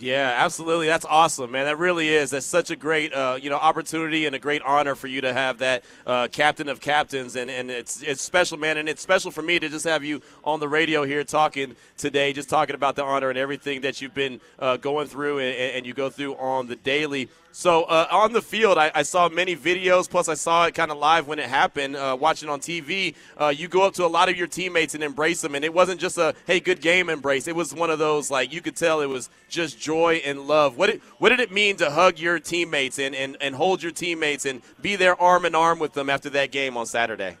Yeah, 0.00 0.34
absolutely. 0.38 0.86
That's 0.88 1.04
awesome, 1.04 1.52
man. 1.52 1.66
That 1.66 1.78
really 1.78 2.08
is. 2.08 2.30
That's 2.30 2.44
such 2.44 2.70
a 2.70 2.76
great, 2.76 3.14
uh, 3.14 3.38
you 3.40 3.48
know, 3.48 3.56
opportunity 3.56 4.26
and 4.26 4.34
a 4.34 4.40
great 4.40 4.60
honor 4.62 4.96
for 4.96 5.06
you 5.06 5.20
to 5.20 5.32
have 5.32 5.58
that 5.58 5.84
uh, 6.04 6.26
captain 6.32 6.68
of 6.68 6.80
captains, 6.80 7.36
and, 7.36 7.48
and 7.48 7.70
it's 7.70 8.02
it's 8.02 8.20
special, 8.20 8.58
man. 8.58 8.76
And 8.76 8.88
it's 8.88 9.00
special 9.00 9.30
for 9.30 9.42
me 9.42 9.58
to 9.60 9.68
just 9.68 9.84
have 9.84 10.02
you 10.04 10.20
on 10.42 10.58
the 10.58 10.68
radio 10.68 11.04
here 11.04 11.22
talking 11.22 11.76
today, 11.96 12.32
just 12.32 12.48
talking 12.50 12.74
about 12.74 12.96
the 12.96 13.04
honor 13.04 13.30
and 13.30 13.38
everything 13.38 13.82
that 13.82 14.02
you've 14.02 14.14
been 14.14 14.40
uh, 14.58 14.76
going 14.76 15.06
through 15.06 15.38
and, 15.38 15.56
and 15.56 15.86
you 15.86 15.94
go 15.94 16.10
through 16.10 16.34
on 16.36 16.66
the 16.66 16.76
daily. 16.76 17.28
So 17.56 17.84
uh, 17.84 18.08
on 18.10 18.32
the 18.32 18.42
field, 18.42 18.78
I, 18.78 18.90
I, 18.96 19.04
saw 19.04 19.28
many 19.28 19.54
videos. 19.54 20.10
Plus, 20.10 20.28
I 20.28 20.34
saw 20.34 20.66
it 20.66 20.74
kind 20.74 20.90
of 20.90 20.98
live 20.98 21.28
when 21.28 21.38
it 21.38 21.48
happened. 21.48 21.94
Uh, 21.94 22.16
watching 22.20 22.48
on 22.48 22.58
TV, 22.58 23.14
uh, 23.40 23.54
you 23.56 23.68
go 23.68 23.82
up 23.82 23.94
to 23.94 24.04
a 24.04 24.08
lot 24.08 24.28
of 24.28 24.36
your 24.36 24.48
teammates 24.48 24.96
and 24.96 25.04
embrace 25.04 25.40
them, 25.40 25.54
and 25.54 25.64
it 25.64 25.72
wasn't 25.72 26.00
just 26.00 26.18
a 26.18 26.34
"Hey, 26.48 26.58
good 26.58 26.80
game" 26.80 27.08
embrace. 27.08 27.46
It 27.46 27.54
was 27.54 27.72
one 27.72 27.90
of 27.90 28.00
those 28.00 28.28
like 28.28 28.52
you 28.52 28.60
could 28.60 28.74
tell 28.74 29.00
it 29.02 29.06
was 29.06 29.30
just 29.48 29.78
joy 29.78 30.20
and 30.24 30.48
love. 30.48 30.76
What 30.76 30.90
did 30.90 31.00
what 31.18 31.28
did 31.28 31.38
it 31.38 31.52
mean 31.52 31.76
to 31.76 31.92
hug 31.92 32.18
your 32.18 32.40
teammates 32.40 32.98
and, 32.98 33.14
and, 33.14 33.36
and 33.40 33.54
hold 33.54 33.84
your 33.84 33.92
teammates 33.92 34.44
and 34.44 34.60
be 34.82 34.96
there 34.96 35.14
arm 35.22 35.44
in 35.44 35.54
arm 35.54 35.78
with 35.78 35.92
them 35.92 36.10
after 36.10 36.30
that 36.30 36.50
game 36.50 36.76
on 36.76 36.86
Saturday? 36.86 37.36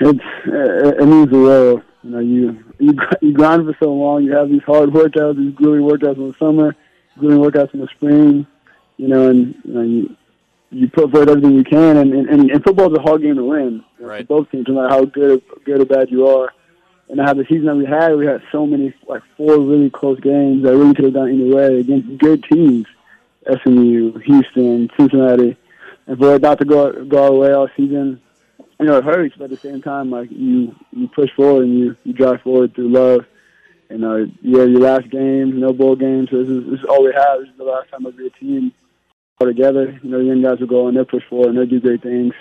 It's 0.00 0.18
it 0.46 1.06
means 1.06 1.30
the 1.30 1.38
world. 1.38 1.82
You 2.02 2.10
know, 2.10 2.20
you 2.20 2.64
you 2.78 2.94
you 3.20 3.34
grind 3.34 3.66
for 3.66 3.76
so 3.78 3.92
long. 3.92 4.24
You 4.24 4.32
have 4.32 4.48
these 4.48 4.62
hard 4.62 4.88
workouts, 4.88 5.36
these 5.36 5.54
grueling 5.54 5.82
workouts 5.82 6.16
in 6.16 6.28
the 6.28 6.34
summer 6.38 6.74
doing 7.20 7.38
workouts 7.38 7.74
in 7.74 7.80
the 7.80 7.88
spring, 7.88 8.46
you 8.96 9.08
know, 9.08 9.28
and 9.28 9.54
you, 9.64 9.72
know, 9.72 9.82
you, 9.82 10.16
you 10.70 10.88
put 10.88 11.10
forth 11.10 11.28
everything 11.28 11.52
you 11.52 11.64
can. 11.64 11.96
And, 11.96 12.12
and, 12.12 12.50
and 12.50 12.64
football 12.64 12.92
is 12.92 12.98
a 12.98 13.02
hard 13.02 13.22
game 13.22 13.36
to 13.36 13.44
win 13.44 13.84
you 13.98 14.04
know, 14.04 14.08
right. 14.10 14.26
for 14.26 14.42
both 14.42 14.50
teams, 14.50 14.66
no 14.68 14.74
matter 14.74 14.88
how 14.88 15.04
good, 15.04 15.42
good 15.64 15.80
or 15.80 15.84
bad 15.84 16.10
you 16.10 16.26
are. 16.26 16.52
And 17.08 17.18
have 17.20 17.38
the 17.38 17.44
season 17.44 17.66
that 17.66 17.76
we 17.76 17.86
had, 17.86 18.16
we 18.16 18.26
had 18.26 18.42
so 18.52 18.66
many, 18.66 18.92
like 19.06 19.22
four 19.36 19.58
really 19.58 19.88
close 19.88 20.20
games 20.20 20.62
that 20.64 20.76
really 20.76 20.94
could 20.94 21.06
have 21.06 21.14
gone 21.14 21.30
either 21.30 21.56
way 21.56 21.80
against 21.80 22.18
good 22.18 22.44
teams, 22.44 22.86
SMU, 23.62 24.18
Houston, 24.18 24.90
Cincinnati. 24.94 25.56
And 26.06 26.18
for 26.18 26.34
it 26.34 26.42
not 26.42 26.58
to 26.58 26.66
go 26.66 27.04
go 27.06 27.24
our 27.24 27.32
way 27.32 27.52
all 27.52 27.68
season, 27.78 28.20
you 28.78 28.86
know, 28.86 28.98
it 28.98 29.04
hurts. 29.04 29.34
But 29.38 29.44
at 29.44 29.50
the 29.50 29.56
same 29.56 29.80
time, 29.80 30.10
like 30.10 30.30
you, 30.30 30.74
you 30.92 31.08
push 31.08 31.30
forward 31.34 31.64
and 31.64 31.78
you, 31.78 31.96
you 32.04 32.12
drive 32.12 32.42
forward 32.42 32.74
through 32.74 32.90
love 32.90 33.24
and 33.90 34.04
uh, 34.04 34.16
yeah, 34.42 34.64
your 34.64 34.80
last 34.80 35.08
games, 35.10 35.54
no 35.54 35.72
bowl 35.72 35.96
games. 35.96 36.30
So 36.30 36.38
this 36.38 36.48
is, 36.48 36.64
this 36.70 36.80
is 36.80 36.86
all 36.86 37.04
we 37.04 37.12
have. 37.12 37.40
This 37.40 37.48
is 37.48 37.56
the 37.56 37.64
last 37.64 37.90
time 37.90 38.04
a 38.06 38.12
team 38.38 38.72
all 39.40 39.46
together. 39.46 39.98
You 40.02 40.10
know, 40.10 40.18
the 40.18 40.24
young 40.24 40.42
guys 40.42 40.60
will 40.60 40.66
go 40.66 40.88
and 40.88 40.96
they'll 40.96 41.04
push 41.04 41.24
forward 41.28 41.48
and 41.48 41.58
they'll 41.58 41.66
do 41.66 41.80
great 41.80 42.02
things. 42.02 42.34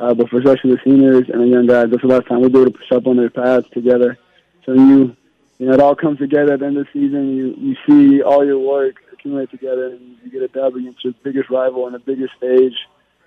Uh, 0.00 0.14
but 0.14 0.28
for 0.28 0.38
especially 0.38 0.72
the 0.72 0.80
seniors 0.84 1.28
and 1.28 1.40
the 1.40 1.46
young 1.46 1.66
guys, 1.66 1.90
that's 1.90 2.02
the 2.02 2.08
last 2.08 2.26
time 2.26 2.40
we'll 2.40 2.50
be 2.50 2.60
able 2.60 2.70
to 2.70 2.78
push 2.78 2.92
up 2.92 3.06
on 3.06 3.16
their 3.16 3.30
paths 3.30 3.68
together. 3.70 4.18
So 4.64 4.72
you, 4.72 5.16
you 5.58 5.66
know, 5.66 5.72
it 5.72 5.80
all 5.80 5.96
comes 5.96 6.18
together 6.18 6.54
at 6.54 6.60
the 6.60 6.66
end 6.66 6.78
of 6.78 6.86
the 6.86 6.92
season. 6.92 7.36
You 7.36 7.54
you 7.58 7.76
see 7.86 8.22
all 8.22 8.44
your 8.44 8.58
work 8.58 8.96
accumulate 9.12 9.50
together 9.50 9.86
and 9.86 10.16
you 10.22 10.30
get 10.30 10.42
a 10.42 10.48
dub 10.48 10.76
against 10.76 11.02
your 11.04 11.14
biggest 11.22 11.50
rival 11.50 11.84
on 11.84 11.92
the 11.92 11.98
biggest 11.98 12.34
stage, 12.36 12.74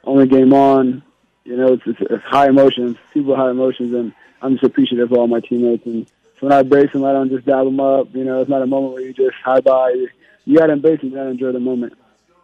only 0.04 0.28
game 0.28 0.54
on. 0.54 1.04
You 1.44 1.58
know, 1.58 1.74
it's, 1.74 1.84
it's, 1.86 2.00
it's 2.02 2.24
high 2.24 2.48
emotions, 2.48 2.98
super 3.14 3.36
high 3.36 3.50
emotions, 3.50 3.94
and 3.94 4.14
I'm 4.42 4.54
just 4.54 4.64
appreciative 4.64 5.12
of 5.12 5.18
all 5.18 5.28
my 5.28 5.40
teammates. 5.40 5.86
And 5.86 6.10
so 6.42 6.48
when 6.48 6.54
I 6.54 6.62
embrace 6.62 6.92
them, 6.92 7.06
I 7.06 7.14
don't 7.14 7.30
just 7.30 7.46
dab 7.46 7.66
them 7.66 7.80
up. 7.80 8.08
You 8.16 8.24
know, 8.24 8.42
it's 8.42 8.50
not 8.50 8.64
a 8.64 8.66
moment 8.66 8.94
where 8.94 9.04
you 9.04 9.14
just 9.14 9.36
high 9.46 9.62
by. 9.62 9.94
You, 10.46 10.58
got 10.58 10.68
to 10.68 10.74
embrace 10.74 11.00
them, 11.00 11.12
you 11.12 11.16
got 11.16 11.26
to 11.26 11.30
enjoy 11.30 11.52
the 11.52 11.60
moment. 11.60 11.94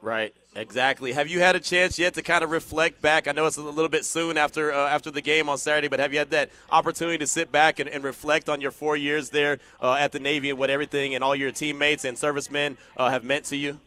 Right. 0.04 0.36
Exactly. 0.56 1.14
Have 1.14 1.28
you 1.28 1.40
had 1.40 1.56
a 1.56 1.60
chance 1.60 1.98
yet 1.98 2.14
to 2.14 2.22
kind 2.22 2.44
of 2.44 2.52
reflect 2.52 3.02
back? 3.02 3.28
I 3.28 3.32
know 3.32 3.48
it's 3.48 3.58
a 3.58 3.62
little 3.62 3.90
bit 3.90 4.06
soon 4.06 4.38
after 4.38 4.72
uh, 4.72 4.88
after 4.88 5.12
the 5.12 5.22
game 5.22 5.50
on 5.50 5.60
Saturday, 5.60 5.88
but 5.88 6.00
have 6.00 6.14
you 6.14 6.20
had 6.20 6.32
that 6.32 6.50
opportunity 6.72 7.20
to 7.20 7.28
sit 7.28 7.52
back 7.52 7.78
and, 7.78 7.88
and 7.88 8.04
reflect 8.04 8.50
on 8.50 8.60
your 8.60 8.72
four 8.72 8.98
years 8.98 9.30
there 9.30 9.60
uh, 9.82 9.94
at 9.94 10.14
the 10.14 10.20
Navy 10.20 10.50
and 10.50 10.58
what 10.58 10.72
everything 10.72 11.14
and 11.14 11.24
all 11.24 11.36
your 11.36 11.52
teammates 11.52 12.06
and 12.06 12.18
servicemen 12.18 12.78
uh, 12.98 13.10
have 13.10 13.24
meant 13.24 13.46
to 13.46 13.56
you? 13.56 13.80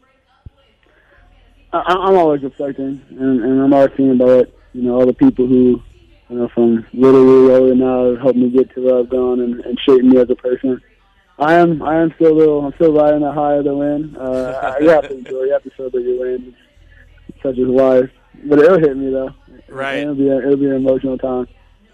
I, 1.73 1.79
I'm 1.79 2.15
always 2.15 2.41
reflecting, 2.41 3.01
and, 3.09 3.43
and 3.43 3.61
I'm 3.61 3.73
always 3.73 3.89
thinking 3.89 4.21
about 4.21 4.47
you 4.73 4.83
know 4.83 4.95
all 4.95 5.05
the 5.05 5.13
people 5.13 5.47
who 5.47 5.81
you 6.31 6.37
know 6.37 6.47
from 6.49 6.85
little 6.93 7.23
league 7.23 7.51
over 7.51 7.75
now 7.75 8.15
helped 8.21 8.37
me 8.37 8.49
get 8.49 8.73
to 8.73 8.81
where 8.81 8.99
I've 8.99 9.09
gone 9.09 9.41
and, 9.41 9.59
and 9.59 9.77
shaped 9.85 10.03
me 10.03 10.17
as 10.17 10.29
a 10.29 10.35
person. 10.35 10.81
I 11.37 11.55
am 11.55 11.81
I 11.81 12.01
am 12.01 12.13
still 12.15 12.35
little 12.35 12.65
I'm 12.65 12.73
still 12.75 12.93
riding 12.93 13.19
the 13.21 13.31
high 13.31 13.55
of 13.55 13.65
the 13.65 13.75
win. 13.75 14.15
Uh, 14.15 14.75
you 14.79 14.89
have 14.89 15.07
to 15.09 15.17
enjoy. 15.17 15.43
You 15.43 15.53
have 15.53 15.63
to 15.63 15.71
celebrate 15.75 16.03
your 16.03 16.19
wins, 16.21 16.55
such 17.43 17.57
as 17.57 17.67
life. 17.67 18.09
But 18.45 18.59
it'll 18.59 18.79
hit 18.79 18.95
me 18.95 19.11
though. 19.11 19.31
Right. 19.67 19.99
It'll 19.99 20.15
be 20.15 20.29
a, 20.29 20.37
it'll 20.37 20.57
be 20.57 20.67
an 20.67 20.75
emotional 20.75 21.17
time. 21.17 21.47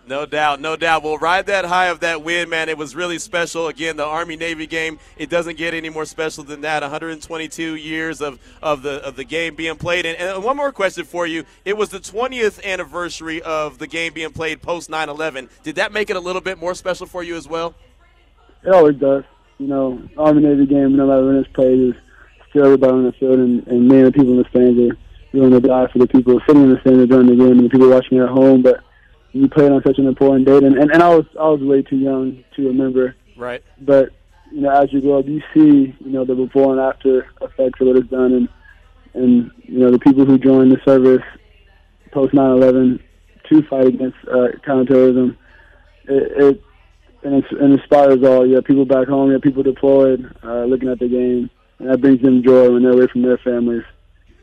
No 0.07 0.25
doubt, 0.25 0.61
no 0.61 0.77
doubt. 0.77 1.03
We'll 1.03 1.17
ride 1.17 1.47
that 1.47 1.65
high 1.65 1.87
of 1.87 1.99
that 1.99 2.23
win, 2.23 2.49
man. 2.49 2.69
It 2.69 2.77
was 2.77 2.95
really 2.95 3.19
special. 3.19 3.67
Again, 3.67 3.97
the 3.97 4.05
Army 4.05 4.37
Navy 4.37 4.65
game. 4.65 4.99
It 5.17 5.29
doesn't 5.29 5.57
get 5.57 5.73
any 5.73 5.89
more 5.89 6.05
special 6.05 6.45
than 6.45 6.61
that. 6.61 6.81
122 6.81 7.75
years 7.75 8.21
of, 8.21 8.39
of 8.61 8.83
the 8.83 9.05
of 9.05 9.17
the 9.17 9.25
game 9.25 9.55
being 9.55 9.75
played. 9.75 10.05
And, 10.05 10.17
and 10.17 10.43
one 10.43 10.55
more 10.55 10.71
question 10.71 11.03
for 11.03 11.27
you. 11.27 11.43
It 11.65 11.75
was 11.75 11.89
the 11.89 11.99
20th 11.99 12.63
anniversary 12.63 13.41
of 13.41 13.79
the 13.79 13.87
game 13.87 14.13
being 14.13 14.31
played 14.31 14.61
post 14.61 14.89
9/11. 14.89 15.49
Did 15.63 15.75
that 15.75 15.91
make 15.91 16.09
it 16.09 16.15
a 16.15 16.21
little 16.21 16.41
bit 16.41 16.57
more 16.57 16.73
special 16.73 17.05
for 17.05 17.21
you 17.21 17.35
as 17.35 17.47
well? 17.47 17.75
It 18.63 18.69
always 18.69 18.95
does. 18.95 19.25
You 19.57 19.67
know, 19.67 20.01
Army 20.17 20.41
Navy 20.43 20.65
game, 20.67 20.95
no 20.95 21.07
matter 21.07 21.25
when 21.25 21.35
it's 21.35 21.51
played, 21.53 21.79
is 21.79 21.95
still 22.49 22.65
everybody 22.65 22.93
on 22.93 23.03
the 23.03 23.11
field, 23.13 23.39
and, 23.39 23.67
and 23.67 23.87
many 23.87 24.01
of 24.01 24.05
the 24.05 24.11
people 24.11 24.31
in 24.31 24.37
the 24.37 24.49
stands 24.49 24.79
are 24.79 24.97
willing 25.33 25.51
to 25.51 25.59
die 25.59 25.87
for 25.91 25.99
the 25.99 26.07
people 26.07 26.39
sitting 26.47 26.63
in 26.63 26.69
the 26.69 26.79
stands 26.79 27.09
during 27.09 27.27
the 27.27 27.35
game 27.35 27.59
and 27.59 27.65
the 27.65 27.69
people 27.69 27.89
watching 27.89 28.19
at 28.19 28.29
home. 28.29 28.61
But 28.61 28.83
you 29.37 29.47
played 29.49 29.71
on 29.71 29.81
such 29.85 29.97
an 29.97 30.07
important 30.07 30.45
date, 30.45 30.63
and, 30.63 30.77
and, 30.77 30.91
and 30.91 31.01
I 31.01 31.15
was 31.15 31.25
I 31.39 31.47
was 31.49 31.61
way 31.61 31.81
too 31.81 31.97
young 31.97 32.43
to 32.55 32.67
remember. 32.67 33.15
Right. 33.35 33.63
But 33.79 34.09
you 34.51 34.61
know, 34.61 34.71
as 34.71 34.91
you 34.91 35.01
grow 35.01 35.19
up, 35.19 35.27
you 35.27 35.41
see 35.53 35.95
you 35.99 36.11
know 36.11 36.25
the 36.25 36.35
before 36.35 36.71
and 36.71 36.81
after 36.81 37.27
effects 37.41 37.79
of 37.81 37.87
what 37.87 37.97
it's 37.97 38.09
done, 38.09 38.33
and 38.33 38.49
and 39.13 39.51
you 39.63 39.79
know 39.79 39.91
the 39.91 39.99
people 39.99 40.25
who 40.25 40.37
joined 40.37 40.71
the 40.71 40.79
service 40.85 41.23
post 42.11 42.33
9/11 42.33 43.01
to 43.49 43.61
fight 43.63 43.87
against 43.87 44.17
uh, 44.27 44.47
counterterrorism. 44.65 45.37
It, 46.05 46.43
it 46.43 46.63
and 47.23 47.35
it, 47.35 47.45
it 47.51 47.61
inspires 47.61 48.23
all. 48.23 48.47
You 48.47 48.55
have 48.55 48.65
people 48.65 48.85
back 48.85 49.07
home, 49.07 49.27
you 49.27 49.33
have 49.33 49.41
people 49.41 49.63
deployed, 49.63 50.33
uh, 50.43 50.65
looking 50.65 50.89
at 50.89 50.99
the 50.99 51.07
game, 51.07 51.49
and 51.79 51.89
that 51.89 52.01
brings 52.01 52.21
them 52.21 52.43
joy 52.43 52.71
when 52.71 52.83
they're 52.83 52.93
away 52.93 53.07
from 53.07 53.23
their 53.23 53.37
families. 53.37 53.83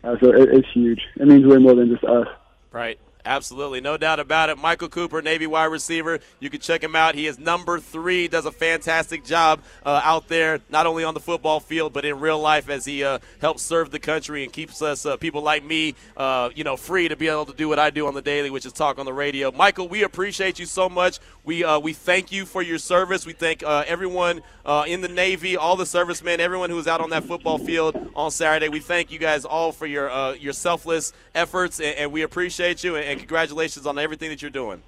Uh, 0.02 0.16
so 0.20 0.32
it, 0.32 0.48
it's 0.52 0.68
huge. 0.72 1.00
It 1.16 1.26
means 1.26 1.46
way 1.46 1.58
more 1.58 1.74
than 1.74 1.88
just 1.90 2.04
us. 2.04 2.26
Right. 2.72 2.98
Absolutely, 3.26 3.80
no 3.80 3.96
doubt 3.96 4.20
about 4.20 4.50
it. 4.50 4.58
Michael 4.58 4.90
Cooper, 4.90 5.22
Navy 5.22 5.46
wide 5.46 5.64
receiver. 5.64 6.20
You 6.40 6.50
can 6.50 6.60
check 6.60 6.84
him 6.84 6.94
out. 6.94 7.14
He 7.14 7.26
is 7.26 7.38
number 7.38 7.80
three. 7.80 8.28
Does 8.28 8.44
a 8.44 8.52
fantastic 8.52 9.24
job 9.24 9.60
uh, 9.82 10.02
out 10.04 10.28
there, 10.28 10.60
not 10.68 10.86
only 10.86 11.04
on 11.04 11.14
the 11.14 11.20
football 11.20 11.58
field 11.58 11.94
but 11.94 12.04
in 12.04 12.20
real 12.20 12.38
life 12.38 12.68
as 12.68 12.84
he 12.84 13.02
uh, 13.02 13.20
helps 13.40 13.62
serve 13.62 13.90
the 13.90 13.98
country 13.98 14.44
and 14.44 14.52
keeps 14.52 14.82
us 14.82 15.06
uh, 15.06 15.16
people 15.16 15.40
like 15.40 15.64
me, 15.64 15.94
uh, 16.18 16.50
you 16.54 16.64
know, 16.64 16.76
free 16.76 17.08
to 17.08 17.16
be 17.16 17.28
able 17.28 17.46
to 17.46 17.54
do 17.54 17.66
what 17.66 17.78
I 17.78 17.88
do 17.88 18.06
on 18.06 18.12
the 18.12 18.20
daily, 18.20 18.50
which 18.50 18.66
is 18.66 18.74
talk 18.74 18.98
on 18.98 19.06
the 19.06 19.12
radio. 19.14 19.50
Michael, 19.50 19.88
we 19.88 20.02
appreciate 20.02 20.58
you 20.58 20.66
so 20.66 20.90
much. 20.90 21.18
We 21.44 21.64
uh, 21.64 21.78
we 21.78 21.94
thank 21.94 22.30
you 22.30 22.44
for 22.44 22.60
your 22.60 22.78
service. 22.78 23.24
We 23.24 23.32
thank 23.32 23.62
uh, 23.62 23.84
everyone 23.86 24.42
in 24.86 25.00
the 25.00 25.08
Navy, 25.08 25.56
all 25.56 25.76
the 25.76 25.86
servicemen, 25.86 26.40
everyone 26.40 26.68
who 26.68 26.76
was 26.76 26.86
out 26.86 27.00
on 27.00 27.10
that 27.10 27.24
football 27.24 27.56
field 27.56 28.10
on 28.14 28.30
Saturday. 28.30 28.68
We 28.68 28.80
thank 28.80 29.10
you 29.10 29.18
guys 29.18 29.46
all 29.46 29.72
for 29.72 29.86
your 29.86 30.34
your 30.36 30.52
selfless 30.52 31.14
efforts, 31.34 31.80
and, 31.80 31.96
and 31.96 32.12
we 32.12 32.20
appreciate 32.20 32.84
you. 32.84 32.96
And, 32.96 33.13
and 33.14 33.20
congratulations 33.20 33.86
on 33.86 33.98
everything 33.98 34.28
that 34.30 34.42
you're 34.42 34.50
doing. 34.50 34.82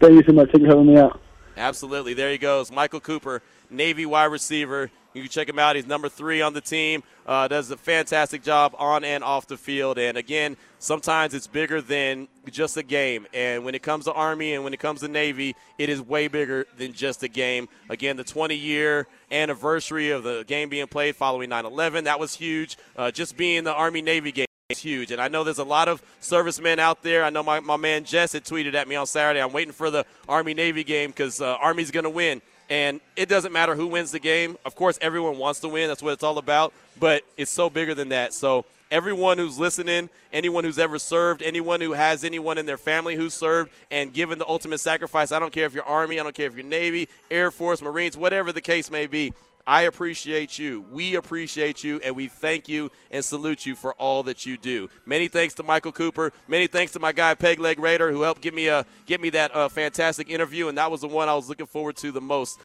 Thank 0.00 0.14
you 0.14 0.22
so 0.26 0.32
much. 0.32 0.50
Thank 0.50 0.62
you 0.62 0.70
for 0.70 0.76
having 0.76 0.92
me 0.92 0.98
out. 0.98 1.20
Absolutely. 1.56 2.14
There 2.14 2.30
he 2.30 2.38
goes. 2.38 2.72
Michael 2.72 3.00
Cooper, 3.00 3.42
Navy 3.70 4.04
wide 4.04 4.26
receiver. 4.26 4.90
You 5.14 5.22
can 5.22 5.30
check 5.30 5.48
him 5.48 5.58
out. 5.58 5.76
He's 5.76 5.86
number 5.86 6.08
three 6.08 6.40
on 6.40 6.54
the 6.54 6.60
team. 6.60 7.02
Uh, 7.26 7.48
does 7.48 7.70
a 7.70 7.76
fantastic 7.76 8.42
job 8.42 8.74
on 8.78 9.04
and 9.04 9.22
off 9.22 9.46
the 9.46 9.56
field. 9.56 9.98
And 9.98 10.16
again, 10.16 10.56
sometimes 10.78 11.34
it's 11.34 11.46
bigger 11.46 11.80
than 11.80 12.28
just 12.50 12.76
a 12.76 12.82
game. 12.82 13.26
And 13.34 13.64
when 13.64 13.74
it 13.74 13.82
comes 13.82 14.06
to 14.06 14.12
Army 14.12 14.54
and 14.54 14.64
when 14.64 14.72
it 14.72 14.80
comes 14.80 15.00
to 15.00 15.08
Navy, 15.08 15.54
it 15.78 15.88
is 15.88 16.00
way 16.00 16.28
bigger 16.28 16.66
than 16.78 16.92
just 16.92 17.22
a 17.22 17.28
game. 17.28 17.68
Again, 17.88 18.16
the 18.16 18.24
20 18.24 18.56
year 18.56 19.06
anniversary 19.30 20.10
of 20.10 20.22
the 20.22 20.44
game 20.46 20.68
being 20.68 20.86
played 20.86 21.14
following 21.14 21.50
9 21.50 21.66
11, 21.66 22.04
that 22.04 22.18
was 22.18 22.34
huge. 22.34 22.78
Uh, 22.96 23.10
just 23.10 23.36
being 23.36 23.64
the 23.64 23.74
Army 23.74 24.02
Navy 24.02 24.32
game 24.32 24.46
it's 24.70 24.80
huge. 24.80 25.10
And 25.10 25.20
I 25.20 25.28
know 25.28 25.44
there's 25.44 25.58
a 25.58 25.64
lot 25.64 25.88
of 25.88 26.02
servicemen 26.20 26.78
out 26.78 27.02
there. 27.02 27.24
I 27.24 27.30
know 27.30 27.42
my, 27.42 27.60
my 27.60 27.76
man 27.76 28.04
Jess 28.04 28.32
had 28.32 28.44
tweeted 28.44 28.74
at 28.74 28.88
me 28.88 28.94
on 28.94 29.06
Saturday. 29.06 29.40
I'm 29.40 29.52
waiting 29.52 29.72
for 29.72 29.90
the 29.90 30.06
Army 30.28 30.54
Navy 30.54 30.84
game 30.84 31.10
because 31.10 31.40
uh, 31.40 31.56
Army's 31.60 31.90
going 31.90 32.04
to 32.04 32.10
win. 32.10 32.40
And 32.68 33.00
it 33.16 33.28
doesn't 33.28 33.52
matter 33.52 33.74
who 33.74 33.88
wins 33.88 34.12
the 34.12 34.20
game. 34.20 34.56
Of 34.64 34.76
course, 34.76 34.96
everyone 35.02 35.38
wants 35.38 35.60
to 35.60 35.68
win. 35.68 35.88
That's 35.88 36.02
what 36.02 36.12
it's 36.12 36.22
all 36.22 36.38
about. 36.38 36.72
But 37.00 37.24
it's 37.36 37.50
so 37.50 37.68
bigger 37.68 37.94
than 37.94 38.10
that. 38.10 38.32
So 38.32 38.64
everyone 38.92 39.38
who's 39.38 39.58
listening, 39.58 40.08
anyone 40.32 40.62
who's 40.62 40.78
ever 40.78 41.00
served, 41.00 41.42
anyone 41.42 41.80
who 41.80 41.92
has 41.92 42.22
anyone 42.22 42.58
in 42.58 42.66
their 42.66 42.78
family 42.78 43.16
who's 43.16 43.34
served 43.34 43.72
and 43.90 44.12
given 44.12 44.38
the 44.38 44.46
ultimate 44.46 44.78
sacrifice, 44.78 45.32
I 45.32 45.40
don't 45.40 45.52
care 45.52 45.66
if 45.66 45.74
you're 45.74 45.84
Army, 45.84 46.20
I 46.20 46.22
don't 46.22 46.34
care 46.34 46.46
if 46.46 46.54
you're 46.54 46.64
Navy, 46.64 47.08
Air 47.28 47.50
Force, 47.50 47.82
Marines, 47.82 48.16
whatever 48.16 48.52
the 48.52 48.60
case 48.60 48.88
may 48.88 49.06
be, 49.06 49.32
I 49.70 49.82
appreciate 49.82 50.58
you. 50.58 50.84
We 50.90 51.14
appreciate 51.14 51.84
you, 51.84 52.00
and 52.02 52.16
we 52.16 52.26
thank 52.26 52.68
you 52.68 52.90
and 53.12 53.24
salute 53.24 53.64
you 53.64 53.76
for 53.76 53.94
all 53.94 54.24
that 54.24 54.44
you 54.44 54.56
do. 54.56 54.90
Many 55.06 55.28
thanks 55.28 55.54
to 55.54 55.62
Michael 55.62 55.92
Cooper. 55.92 56.32
Many 56.48 56.66
thanks 56.66 56.90
to 56.94 56.98
my 56.98 57.12
guy 57.12 57.34
Peg 57.34 57.60
Leg 57.60 57.78
Raider, 57.78 58.10
who 58.10 58.22
helped 58.22 58.42
get 58.42 58.52
me 58.52 58.66
a 58.66 58.84
get 59.06 59.20
me 59.20 59.30
that 59.30 59.54
uh, 59.54 59.68
fantastic 59.68 60.28
interview, 60.28 60.66
and 60.66 60.76
that 60.76 60.90
was 60.90 61.02
the 61.02 61.06
one 61.06 61.28
I 61.28 61.36
was 61.36 61.48
looking 61.48 61.66
forward 61.66 61.94
to 61.98 62.10
the 62.10 62.20
most 62.20 62.58